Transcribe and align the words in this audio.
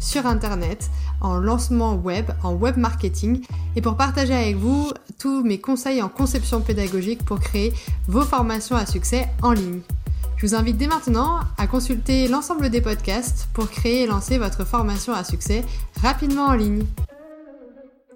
sur 0.00 0.26
Internet, 0.26 0.90
en 1.20 1.38
lancement 1.38 1.94
web, 1.94 2.30
en 2.42 2.54
web 2.54 2.76
marketing 2.76 3.44
et 3.74 3.80
pour 3.80 3.96
partager 3.96 4.34
avec 4.34 4.56
vous 4.56 4.92
tous 5.18 5.42
mes 5.42 5.58
conseils 5.58 6.02
en 6.02 6.08
conception 6.08 6.60
pédagogique 6.60 7.24
pour 7.24 7.40
créer 7.40 7.72
vos 8.08 8.22
formations 8.22 8.76
à 8.76 8.86
succès 8.86 9.28
en 9.42 9.52
ligne. 9.52 9.80
Je 10.36 10.46
vous 10.46 10.54
invite 10.54 10.76
dès 10.76 10.86
maintenant 10.86 11.40
à 11.56 11.66
consulter 11.66 12.28
l'ensemble 12.28 12.68
des 12.68 12.82
podcasts 12.82 13.48
pour 13.54 13.70
créer 13.70 14.02
et 14.02 14.06
lancer 14.06 14.36
votre 14.36 14.66
formation 14.66 15.14
à 15.14 15.24
succès 15.24 15.64
rapidement 16.02 16.46
en 16.46 16.52
ligne. 16.52 16.84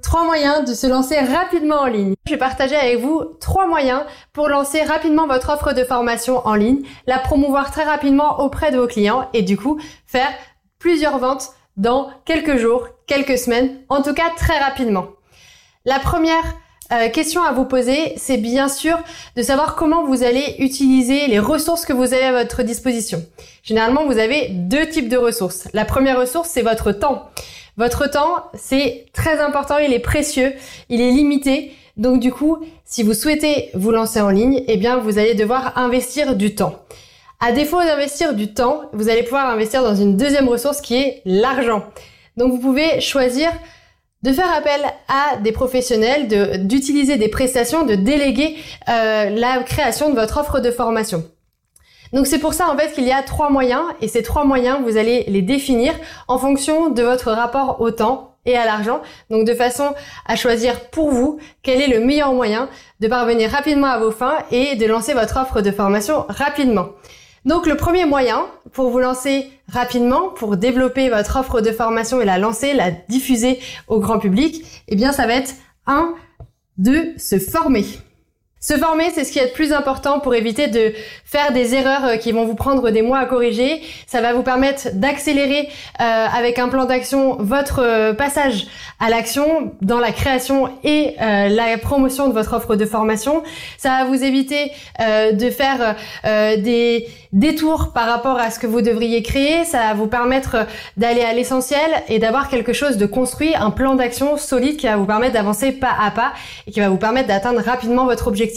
Trois 0.02 0.24
moyens 0.24 0.68
de 0.68 0.74
se 0.74 0.86
lancer 0.86 1.18
rapidement 1.18 1.80
en 1.82 1.86
ligne. 1.86 2.14
Je 2.26 2.32
vais 2.32 2.38
partager 2.38 2.74
avec 2.74 3.00
vous 3.00 3.22
trois 3.40 3.66
moyens 3.66 4.02
pour 4.32 4.48
lancer 4.48 4.82
rapidement 4.82 5.26
votre 5.26 5.50
offre 5.50 5.72
de 5.72 5.84
formation 5.84 6.46
en 6.46 6.54
ligne, 6.54 6.82
la 7.06 7.18
promouvoir 7.18 7.70
très 7.70 7.84
rapidement 7.84 8.40
auprès 8.40 8.70
de 8.70 8.78
vos 8.78 8.86
clients 8.86 9.28
et 9.32 9.42
du 9.42 9.56
coup 9.56 9.80
faire 10.06 10.30
plusieurs 10.78 11.18
ventes 11.18 11.50
dans 11.80 12.10
quelques 12.26 12.58
jours, 12.58 12.88
quelques 13.06 13.38
semaines, 13.38 13.80
en 13.88 14.02
tout 14.02 14.12
cas 14.12 14.30
très 14.36 14.58
rapidement. 14.58 15.06
La 15.86 15.98
première 15.98 16.44
euh, 16.92 17.08
question 17.08 17.42
à 17.42 17.52
vous 17.52 17.64
poser, 17.64 18.12
c'est 18.16 18.36
bien 18.36 18.68
sûr 18.68 18.98
de 19.34 19.42
savoir 19.42 19.76
comment 19.76 20.04
vous 20.04 20.22
allez 20.22 20.56
utiliser 20.58 21.26
les 21.26 21.38
ressources 21.38 21.86
que 21.86 21.94
vous 21.94 22.12
avez 22.12 22.24
à 22.24 22.32
votre 22.32 22.62
disposition. 22.62 23.24
Généralement, 23.62 24.04
vous 24.04 24.18
avez 24.18 24.48
deux 24.50 24.88
types 24.88 25.08
de 25.08 25.16
ressources. 25.16 25.68
La 25.72 25.86
première 25.86 26.18
ressource, 26.18 26.50
c'est 26.50 26.62
votre 26.62 26.92
temps. 26.92 27.30
Votre 27.78 28.10
temps, 28.10 28.44
c'est 28.52 29.06
très 29.14 29.40
important, 29.40 29.78
il 29.78 29.94
est 29.94 30.00
précieux, 30.00 30.52
il 30.90 31.00
est 31.00 31.12
limité. 31.12 31.72
Donc 31.96 32.20
du 32.20 32.30
coup, 32.30 32.58
si 32.84 33.02
vous 33.02 33.14
souhaitez 33.14 33.70
vous 33.72 33.90
lancer 33.90 34.20
en 34.20 34.28
ligne, 34.28 34.64
eh 34.68 34.76
bien, 34.76 34.98
vous 34.98 35.18
allez 35.18 35.34
devoir 35.34 35.78
investir 35.78 36.36
du 36.36 36.54
temps. 36.54 36.74
À 37.42 37.52
défaut 37.52 37.78
d'investir 37.78 38.34
du 38.34 38.52
temps, 38.52 38.82
vous 38.92 39.08
allez 39.08 39.22
pouvoir 39.22 39.48
investir 39.48 39.82
dans 39.82 39.94
une 39.94 40.14
deuxième 40.14 40.46
ressource 40.46 40.82
qui 40.82 40.96
est 40.96 41.22
l'argent. 41.24 41.84
Donc 42.36 42.52
vous 42.52 42.58
pouvez 42.58 43.00
choisir 43.00 43.50
de 44.22 44.30
faire 44.30 44.52
appel 44.54 44.82
à 45.08 45.38
des 45.38 45.50
professionnels, 45.50 46.28
d'utiliser 46.66 47.16
des 47.16 47.28
prestations, 47.28 47.86
de 47.86 47.94
déléguer 47.94 48.58
euh, 48.90 49.30
la 49.30 49.62
création 49.62 50.10
de 50.10 50.16
votre 50.16 50.36
offre 50.36 50.60
de 50.60 50.70
formation. 50.70 51.24
Donc 52.12 52.26
c'est 52.26 52.40
pour 52.40 52.52
ça 52.52 52.68
en 52.68 52.76
fait 52.76 52.92
qu'il 52.92 53.04
y 53.04 53.12
a 53.12 53.22
trois 53.22 53.48
moyens 53.48 53.84
et 54.02 54.08
ces 54.08 54.22
trois 54.22 54.44
moyens 54.44 54.80
vous 54.84 54.98
allez 54.98 55.24
les 55.28 55.40
définir 55.40 55.94
en 56.28 56.36
fonction 56.36 56.90
de 56.90 57.02
votre 57.02 57.30
rapport 57.30 57.80
au 57.80 57.90
temps 57.90 58.36
et 58.44 58.54
à 58.54 58.66
l'argent. 58.66 59.00
Donc 59.30 59.46
de 59.46 59.54
façon 59.54 59.94
à 60.26 60.36
choisir 60.36 60.90
pour 60.90 61.10
vous 61.10 61.38
quel 61.62 61.80
est 61.80 61.88
le 61.88 62.04
meilleur 62.04 62.34
moyen 62.34 62.68
de 63.00 63.08
parvenir 63.08 63.50
rapidement 63.50 63.86
à 63.86 63.98
vos 63.98 64.10
fins 64.10 64.36
et 64.50 64.76
de 64.76 64.84
lancer 64.84 65.14
votre 65.14 65.38
offre 65.40 65.62
de 65.62 65.70
formation 65.70 66.26
rapidement. 66.28 66.88
Donc 67.44 67.66
le 67.66 67.76
premier 67.76 68.04
moyen 68.04 68.46
pour 68.72 68.90
vous 68.90 68.98
lancer 68.98 69.50
rapidement, 69.68 70.28
pour 70.28 70.56
développer 70.56 71.08
votre 71.08 71.38
offre 71.38 71.60
de 71.60 71.72
formation 71.72 72.20
et 72.20 72.24
la 72.24 72.38
lancer, 72.38 72.74
la 72.74 72.90
diffuser 72.90 73.60
au 73.88 73.98
grand 73.98 74.18
public, 74.18 74.64
eh 74.88 74.96
bien 74.96 75.12
ça 75.12 75.26
va 75.26 75.34
être 75.34 75.54
un 75.86 76.14
de 76.76 77.12
se 77.16 77.38
former. 77.38 77.84
Se 78.62 78.76
former, 78.76 79.08
c'est 79.14 79.24
ce 79.24 79.32
qui 79.32 79.38
est 79.38 79.46
le 79.46 79.52
plus 79.52 79.72
important 79.72 80.20
pour 80.20 80.34
éviter 80.34 80.68
de 80.68 80.92
faire 81.24 81.50
des 81.54 81.74
erreurs 81.74 82.04
euh, 82.04 82.16
qui 82.16 82.30
vont 82.30 82.44
vous 82.44 82.54
prendre 82.54 82.90
des 82.90 83.00
mois 83.00 83.20
à 83.20 83.24
corriger. 83.24 83.80
Ça 84.06 84.20
va 84.20 84.34
vous 84.34 84.42
permettre 84.42 84.88
d'accélérer 84.92 85.70
euh, 85.98 86.26
avec 86.26 86.58
un 86.58 86.68
plan 86.68 86.84
d'action 86.84 87.38
votre 87.40 87.80
euh, 87.82 88.12
passage 88.12 88.66
à 88.98 89.08
l'action 89.08 89.72
dans 89.80 89.98
la 89.98 90.12
création 90.12 90.68
et 90.84 91.14
la 91.18 91.78
promotion 91.78 92.28
de 92.28 92.34
votre 92.34 92.52
offre 92.52 92.76
de 92.76 92.84
formation. 92.84 93.42
Ça 93.78 93.88
va 93.88 94.04
vous 94.04 94.22
éviter 94.22 94.72
de 94.98 95.48
faire 95.48 95.96
des 96.22 97.08
détours 97.32 97.92
par 97.94 98.06
rapport 98.06 98.38
à 98.38 98.50
ce 98.50 98.58
que 98.58 98.66
vous 98.66 98.82
devriez 98.82 99.22
créer. 99.22 99.64
Ça 99.64 99.78
va 99.78 99.94
vous 99.94 100.06
permettre 100.06 100.66
d'aller 100.98 101.22
à 101.22 101.32
l'essentiel 101.32 101.80
et 102.08 102.18
d'avoir 102.18 102.50
quelque 102.50 102.74
chose 102.74 102.98
de 102.98 103.06
construit, 103.06 103.54
un 103.54 103.70
plan 103.70 103.94
d'action 103.94 104.36
solide 104.36 104.76
qui 104.76 104.84
va 104.84 104.98
vous 104.98 105.06
permettre 105.06 105.32
d'avancer 105.32 105.72
pas 105.72 105.96
à 105.98 106.10
pas 106.10 106.34
et 106.66 106.70
qui 106.70 106.80
va 106.80 106.90
vous 106.90 106.98
permettre 106.98 107.28
d'atteindre 107.28 107.62
rapidement 107.62 108.04
votre 108.04 108.28
objectif. 108.28 108.49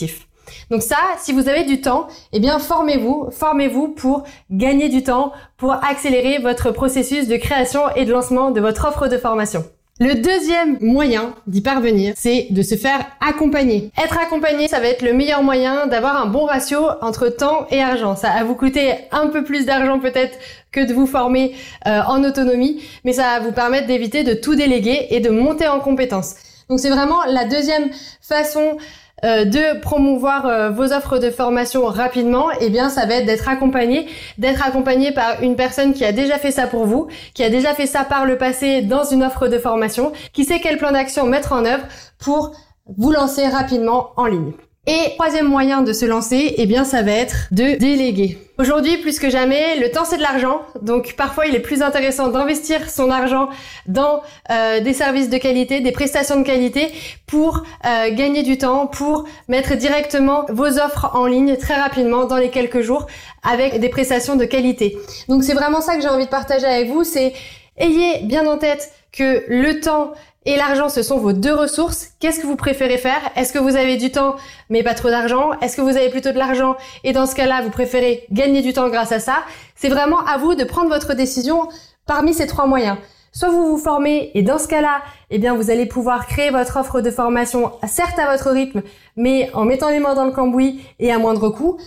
Donc 0.69 0.81
ça, 0.81 0.97
si 1.19 1.33
vous 1.33 1.47
avez 1.49 1.63
du 1.63 1.81
temps, 1.81 2.07
eh 2.31 2.39
bien 2.39 2.59
formez-vous, 2.59 3.29
formez-vous 3.31 3.89
pour 3.89 4.23
gagner 4.51 4.89
du 4.89 5.03
temps, 5.03 5.31
pour 5.57 5.73
accélérer 5.73 6.39
votre 6.39 6.71
processus 6.71 7.27
de 7.27 7.37
création 7.37 7.81
et 7.95 8.05
de 8.05 8.11
lancement 8.11 8.51
de 8.51 8.61
votre 8.61 8.87
offre 8.87 9.07
de 9.07 9.17
formation. 9.17 9.63
Le 9.99 10.15
deuxième 10.15 10.79
moyen 10.81 11.35
d'y 11.45 11.61
parvenir, 11.61 12.15
c'est 12.17 12.47
de 12.49 12.63
se 12.63 12.73
faire 12.73 13.05
accompagner. 13.21 13.91
Être 14.03 14.17
accompagné, 14.17 14.67
ça 14.67 14.79
va 14.79 14.87
être 14.87 15.03
le 15.03 15.13
meilleur 15.13 15.43
moyen 15.43 15.85
d'avoir 15.85 16.19
un 16.19 16.25
bon 16.25 16.45
ratio 16.45 16.79
entre 17.01 17.29
temps 17.29 17.67
et 17.69 17.79
argent. 17.79 18.15
Ça 18.15 18.29
va 18.29 18.43
vous 18.43 18.55
coûter 18.55 18.95
un 19.11 19.27
peu 19.27 19.43
plus 19.43 19.67
d'argent 19.67 19.99
peut-être 19.99 20.35
que 20.71 20.83
de 20.83 20.93
vous 20.95 21.05
former 21.05 21.53
euh, 21.85 22.01
en 22.07 22.23
autonomie, 22.23 22.81
mais 23.05 23.13
ça 23.13 23.37
va 23.37 23.39
vous 23.41 23.51
permettre 23.51 23.85
d'éviter 23.85 24.23
de 24.23 24.33
tout 24.33 24.55
déléguer 24.55 25.07
et 25.11 25.19
de 25.19 25.29
monter 25.29 25.67
en 25.67 25.79
compétences. 25.79 26.33
Donc 26.69 26.79
c'est 26.79 26.89
vraiment 26.89 27.23
la 27.27 27.45
deuxième 27.45 27.89
façon 28.19 28.77
euh, 29.23 29.45
de 29.45 29.79
promouvoir 29.79 30.45
euh, 30.45 30.69
vos 30.69 30.91
offres 30.91 31.17
de 31.17 31.29
formation 31.29 31.85
rapidement, 31.85 32.47
eh 32.59 32.69
bien 32.69 32.89
ça 32.89 33.05
va 33.05 33.15
être 33.15 33.25
d'être 33.25 33.47
accompagné, 33.47 34.07
d'être 34.37 34.65
accompagné 34.65 35.11
par 35.11 35.41
une 35.41 35.55
personne 35.55 35.93
qui 35.93 36.03
a 36.03 36.11
déjà 36.11 36.37
fait 36.37 36.51
ça 36.51 36.67
pour 36.67 36.85
vous, 36.85 37.07
qui 37.33 37.43
a 37.43 37.49
déjà 37.49 37.73
fait 37.73 37.85
ça 37.85 38.03
par 38.03 38.25
le 38.25 38.37
passé 38.37 38.81
dans 38.81 39.03
une 39.03 39.23
offre 39.23 39.47
de 39.47 39.57
formation, 39.57 40.11
qui 40.33 40.43
sait 40.43 40.59
quel 40.59 40.77
plan 40.77 40.91
d'action 40.91 41.25
mettre 41.25 41.53
en 41.53 41.65
œuvre 41.65 41.85
pour 42.19 42.51
vous 42.97 43.11
lancer 43.11 43.47
rapidement 43.47 44.11
en 44.17 44.25
ligne. 44.25 44.51
Et 44.85 45.13
troisième 45.15 45.47
moyen 45.47 45.81
de 45.81 45.93
se 45.93 46.05
lancer, 46.05 46.55
eh 46.57 46.65
bien, 46.65 46.83
ça 46.83 47.03
va 47.03 47.13
être 47.13 47.47
de 47.51 47.77
déléguer. 47.77 48.37
Aujourd'hui, 48.57 48.97
plus 48.97 49.17
que 49.17 49.29
jamais, 49.29 49.77
le 49.79 49.89
temps 49.89 50.03
c'est 50.03 50.17
de 50.17 50.21
l'argent. 50.21 50.61
Donc, 50.81 51.15
parfois, 51.15 51.47
il 51.47 51.55
est 51.55 51.61
plus 51.61 51.81
intéressant 51.81 52.27
d'investir 52.27 52.89
son 52.89 53.09
argent 53.09 53.47
dans 53.87 54.21
euh, 54.51 54.81
des 54.81 54.91
services 54.91 55.29
de 55.29 55.37
qualité, 55.37 55.79
des 55.79 55.93
prestations 55.93 56.37
de 56.37 56.45
qualité, 56.45 56.89
pour 57.27 57.63
euh, 57.85 58.13
gagner 58.13 58.43
du 58.43 58.57
temps, 58.57 58.87
pour 58.87 59.23
mettre 59.47 59.75
directement 59.75 60.45
vos 60.49 60.77
offres 60.77 61.11
en 61.13 61.27
ligne 61.27 61.55
très 61.55 61.75
rapidement 61.75 62.25
dans 62.25 62.37
les 62.37 62.49
quelques 62.49 62.81
jours 62.81 63.07
avec 63.41 63.79
des 63.79 63.89
prestations 63.89 64.35
de 64.35 64.43
qualité. 64.43 64.97
Donc, 65.29 65.45
c'est 65.45 65.53
vraiment 65.53 65.79
ça 65.79 65.95
que 65.95 66.01
j'ai 66.01 66.09
envie 66.09 66.25
de 66.25 66.29
partager 66.29 66.65
avec 66.65 66.89
vous. 66.89 67.05
C'est 67.05 67.31
ayez 67.77 68.19
bien 68.23 68.45
en 68.47 68.57
tête 68.57 68.91
que 69.13 69.45
le 69.47 69.79
temps 69.79 70.11
et 70.45 70.57
l'argent, 70.57 70.89
ce 70.89 71.03
sont 71.03 71.17
vos 71.17 71.31
deux 71.31 71.53
ressources. 71.53 72.09
Qu'est-ce 72.19 72.39
que 72.39 72.47
vous 72.47 72.57
préférez 72.57 72.97
faire? 72.97 73.21
Est-ce 73.35 73.53
que 73.53 73.59
vous 73.59 73.75
avez 73.75 73.97
du 73.97 74.11
temps 74.11 74.35
mais 74.69 74.83
pas 74.83 74.93
trop 74.93 75.09
d'argent? 75.09 75.51
Est-ce 75.61 75.77
que 75.77 75.81
vous 75.81 75.95
avez 75.95 76.09
plutôt 76.09 76.31
de 76.31 76.37
l'argent? 76.37 76.75
Et 77.03 77.13
dans 77.13 77.25
ce 77.25 77.35
cas-là, 77.35 77.61
vous 77.61 77.69
préférez 77.69 78.25
gagner 78.31 78.61
du 78.61 78.73
temps 78.73 78.89
grâce 78.89 79.13
à 79.13 79.19
ça 79.19 79.37
C'est 79.75 79.89
vraiment 79.89 80.19
à 80.25 80.37
vous 80.37 80.55
de 80.55 80.65
prendre 80.65 80.89
votre 80.89 81.13
décision 81.13 81.69
parmi 82.05 82.33
ces 82.33 82.47
trois 82.47 82.67
moyens. 82.67 82.97
Soit 83.31 83.49
vous 83.49 83.65
vous 83.65 83.77
formez 83.77 84.31
et 84.35 84.43
dans 84.43 84.59
ce 84.59 84.67
cas-là, 84.67 85.01
eh 85.31 85.39
bien 85.39 85.55
vous 85.55 85.71
allez 85.71 85.87
pouvoir 85.87 86.27
créer 86.27 86.51
votre 86.51 86.77
offre 86.77 87.01
de 87.01 87.09
formation 87.09 87.71
certes 87.87 88.19
à 88.19 88.31
votre 88.31 88.51
rythme, 88.51 88.83
mais 89.15 89.49
en 89.53 89.65
mettant 89.65 89.89
les 89.89 89.99
mains 89.99 90.13
dans 90.13 90.25
le 90.25 90.31
cambouis 90.31 90.81
et 90.99 91.11
à 91.11 91.17
moindre 91.17 91.49
coût. 91.49 91.77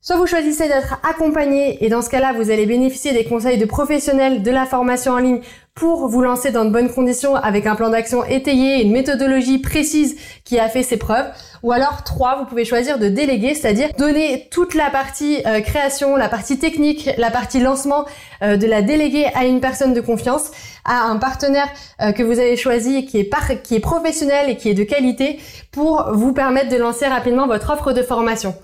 Soit 0.00 0.16
vous 0.16 0.26
choisissez 0.26 0.68
d'être 0.68 1.00
accompagné 1.02 1.82
et 1.82 1.88
dans 1.88 2.02
ce 2.02 2.10
cas-là, 2.10 2.32
vous 2.34 2.50
allez 2.50 2.66
bénéficier 2.66 3.12
des 3.12 3.24
conseils 3.24 3.58
de 3.58 3.64
professionnels 3.64 4.42
de 4.42 4.50
la 4.50 4.66
formation 4.66 5.12
en 5.12 5.18
ligne 5.18 5.40
pour 5.74 6.06
vous 6.06 6.22
lancer 6.22 6.52
dans 6.52 6.64
de 6.64 6.70
bonnes 6.70 6.92
conditions 6.92 7.34
avec 7.34 7.66
un 7.66 7.74
plan 7.74 7.90
d'action 7.90 8.24
étayé, 8.24 8.82
une 8.82 8.92
méthodologie 8.92 9.58
précise 9.58 10.16
qui 10.44 10.58
a 10.60 10.68
fait 10.68 10.84
ses 10.84 10.96
preuves. 10.96 11.26
Ou 11.64 11.72
alors 11.72 12.04
trois, 12.04 12.36
vous 12.38 12.44
pouvez 12.44 12.64
choisir 12.64 13.00
de 13.00 13.08
déléguer, 13.08 13.54
c'est-à-dire 13.54 13.88
donner 13.98 14.48
toute 14.52 14.74
la 14.74 14.90
partie 14.90 15.42
euh, 15.46 15.60
création, 15.60 16.14
la 16.14 16.28
partie 16.28 16.60
technique, 16.60 17.10
la 17.18 17.32
partie 17.32 17.58
lancement, 17.58 18.04
euh, 18.42 18.56
de 18.56 18.66
la 18.66 18.82
déléguer 18.82 19.26
à 19.34 19.46
une 19.46 19.60
personne 19.60 19.94
de 19.94 20.00
confiance, 20.00 20.52
à 20.84 21.06
un 21.06 21.16
partenaire 21.16 21.68
euh, 22.00 22.12
que 22.12 22.22
vous 22.22 22.38
avez 22.38 22.56
choisi 22.56 23.04
qui 23.06 23.18
est, 23.18 23.62
qui 23.62 23.74
est 23.74 23.80
professionnel 23.80 24.50
et 24.50 24.56
qui 24.56 24.68
est 24.68 24.74
de 24.74 24.84
qualité 24.84 25.40
pour 25.72 26.12
vous 26.12 26.32
permettre 26.32 26.68
de 26.68 26.76
lancer 26.76 27.06
rapidement 27.06 27.48
votre 27.48 27.70
offre 27.70 27.92
de 27.92 28.02
formation. 28.02 28.54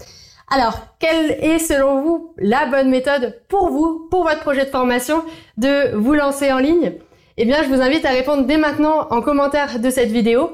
Alors, 0.52 0.80
quelle 0.98 1.30
est 1.30 1.60
selon 1.60 2.02
vous 2.02 2.34
la 2.36 2.66
bonne 2.66 2.90
méthode 2.90 3.40
pour 3.48 3.70
vous, 3.70 4.08
pour 4.10 4.24
votre 4.24 4.40
projet 4.40 4.64
de 4.64 4.70
formation, 4.70 5.22
de 5.56 5.94
vous 5.96 6.12
lancer 6.12 6.52
en 6.52 6.58
ligne? 6.58 6.94
Eh 7.42 7.46
bien, 7.46 7.62
je 7.62 7.70
vous 7.70 7.80
invite 7.80 8.04
à 8.04 8.10
répondre 8.10 8.44
dès 8.44 8.58
maintenant 8.58 9.06
en 9.08 9.22
commentaire 9.22 9.78
de 9.78 9.88
cette 9.88 10.10
vidéo. 10.10 10.50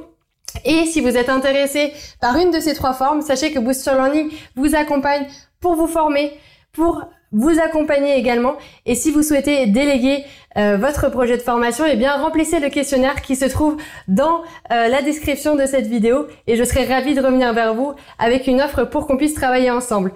Et 0.65 0.87
si 0.87 1.01
vous 1.01 1.17
êtes 1.17 1.29
intéressé 1.29 1.93
par 2.21 2.37
une 2.37 2.53
de 2.53 2.61
ces 2.61 2.75
trois 2.75 2.93
formes, 2.93 3.23
sachez 3.23 3.51
que 3.51 3.59
Boost 3.59 3.85
Your 3.87 3.97
Learning 3.97 4.31
vous 4.55 4.77
accompagne 4.77 5.27
pour 5.59 5.75
vous 5.75 5.89
former, 5.89 6.31
pour 6.73 7.03
vous 7.33 7.59
accompagner 7.59 8.15
également. 8.17 8.55
Et 8.85 8.95
si 8.95 9.11
vous 9.11 9.25
souhaitez 9.25 9.67
déléguer 9.67 10.25
euh, 10.57 10.77
votre 10.77 11.09
projet 11.11 11.37
de 11.37 11.43
formation, 11.43 11.85
eh 11.91 11.97
bien 11.97 12.19
remplissez 12.19 12.61
le 12.61 12.69
questionnaire 12.69 13.21
qui 13.21 13.35
se 13.35 13.47
trouve 13.47 13.79
dans 14.07 14.43
euh, 14.71 14.87
la 14.87 15.03
description 15.03 15.57
de 15.57 15.67
cette 15.67 15.89
vidéo 15.89 16.29
et 16.47 16.55
je 16.55 16.63
serai 16.63 16.85
ravie 16.85 17.17
de 17.17 17.21
revenir 17.21 17.53
vers 17.53 17.75
vous 17.75 17.95
avec 18.21 18.47
une 18.47 18.63
offre 18.63 18.85
pour 18.85 19.09
qu'on 19.09 19.17
puisse 19.17 19.35
travailler 19.35 19.73
ensemble. 19.73 20.13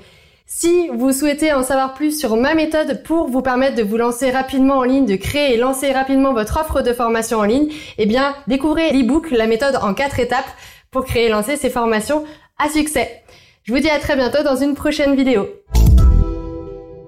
Si 0.52 0.88
vous 0.88 1.12
souhaitez 1.12 1.52
en 1.52 1.62
savoir 1.62 1.94
plus 1.94 2.18
sur 2.18 2.34
ma 2.34 2.54
méthode 2.56 3.04
pour 3.04 3.28
vous 3.28 3.40
permettre 3.40 3.76
de 3.76 3.84
vous 3.84 3.96
lancer 3.96 4.32
rapidement 4.32 4.78
en 4.78 4.82
ligne, 4.82 5.06
de 5.06 5.14
créer 5.14 5.54
et 5.54 5.56
lancer 5.56 5.92
rapidement 5.92 6.32
votre 6.32 6.58
offre 6.60 6.82
de 6.82 6.92
formation 6.92 7.38
en 7.38 7.44
ligne, 7.44 7.72
eh 7.98 8.04
bien 8.04 8.34
découvrez 8.48 8.90
l'ebook, 8.90 9.30
la 9.30 9.46
méthode 9.46 9.78
en 9.80 9.94
quatre 9.94 10.18
étapes 10.18 10.50
pour 10.90 11.04
créer 11.04 11.26
et 11.26 11.28
lancer 11.28 11.54
ces 11.56 11.70
formations 11.70 12.24
à 12.58 12.68
succès. 12.68 13.22
Je 13.62 13.72
vous 13.72 13.78
dis 13.78 13.88
à 13.88 14.00
très 14.00 14.16
bientôt 14.16 14.42
dans 14.42 14.56
une 14.56 14.74
prochaine 14.74 15.14
vidéo. 15.14 15.46